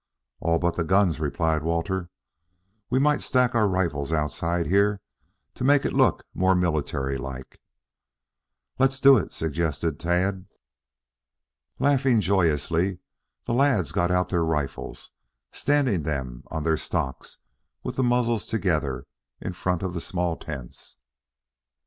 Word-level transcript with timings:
"All 0.39 0.57
but 0.57 0.77
the 0.77 0.83
guns," 0.83 1.19
replied 1.19 1.61
Walter. 1.61 2.09
"We 2.89 2.97
might 2.97 3.21
stack 3.21 3.53
our 3.53 3.67
rifles 3.67 4.11
outside 4.11 4.65
here 4.65 4.99
to 5.53 5.63
make 5.63 5.85
it 5.85 5.93
look 5.93 6.25
more 6.33 6.55
military 6.55 7.19
like." 7.19 7.59
"Let's 8.79 8.99
do 8.99 9.15
it." 9.15 9.31
suggested 9.31 9.99
Tad. 9.99 10.47
Laughing 11.77 12.19
joyously, 12.19 12.97
the 13.45 13.53
lads 13.53 13.91
got 13.91 14.09
out 14.09 14.29
their 14.29 14.43
rifles, 14.43 15.11
standing 15.51 16.01
them 16.01 16.45
on 16.47 16.63
their 16.63 16.77
stocks, 16.77 17.37
with 17.83 17.95
the 17.95 18.01
muzzles 18.03 18.47
together 18.47 19.05
in 19.39 19.53
front 19.53 19.83
of 19.83 19.93
the 19.93 20.01
small 20.01 20.35
tents. 20.35 20.97